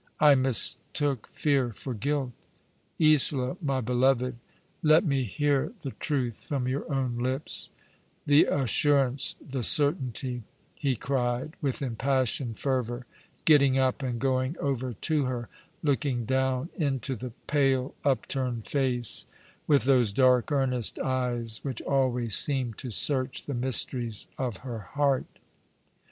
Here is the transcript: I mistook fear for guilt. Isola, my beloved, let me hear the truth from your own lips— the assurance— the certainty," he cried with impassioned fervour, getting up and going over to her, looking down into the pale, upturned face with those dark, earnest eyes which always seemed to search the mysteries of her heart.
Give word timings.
I 0.19 0.33
mistook 0.33 1.27
fear 1.27 1.69
for 1.71 1.93
guilt. 1.93 2.31
Isola, 2.99 3.55
my 3.61 3.81
beloved, 3.81 4.35
let 4.81 5.05
me 5.05 5.25
hear 5.25 5.73
the 5.83 5.91
truth 5.91 6.45
from 6.49 6.67
your 6.67 6.91
own 6.91 7.19
lips— 7.19 7.69
the 8.25 8.45
assurance— 8.45 9.35
the 9.39 9.61
certainty," 9.61 10.41
he 10.73 10.95
cried 10.95 11.55
with 11.61 11.83
impassioned 11.83 12.57
fervour, 12.57 13.05
getting 13.45 13.77
up 13.77 14.01
and 14.01 14.17
going 14.19 14.57
over 14.59 14.93
to 14.93 15.25
her, 15.25 15.49
looking 15.83 16.25
down 16.25 16.69
into 16.75 17.15
the 17.15 17.33
pale, 17.45 17.93
upturned 18.03 18.65
face 18.65 19.27
with 19.67 19.83
those 19.83 20.11
dark, 20.13 20.51
earnest 20.51 20.97
eyes 20.97 21.59
which 21.61 21.79
always 21.83 22.35
seemed 22.35 22.79
to 22.79 22.89
search 22.89 23.43
the 23.43 23.53
mysteries 23.53 24.25
of 24.39 24.57
her 24.65 24.79
heart. 24.79 25.37